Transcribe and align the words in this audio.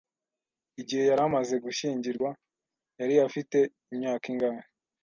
Igihe 0.81 1.03
yari 1.09 1.21
amaze 1.27 1.55
gushyingirwa 1.65 2.29
yari 2.99 3.15
afite 3.27 3.57
imyaka 3.93 4.25
ingahe? 4.31 4.61